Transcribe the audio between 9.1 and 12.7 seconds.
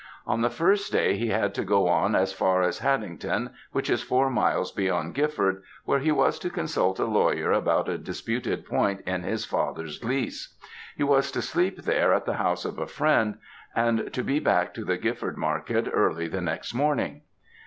his father's lease. He was to sleep there at the house